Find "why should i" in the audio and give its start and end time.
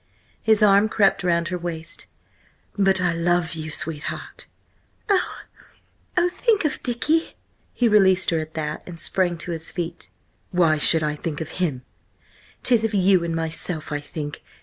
10.49-11.15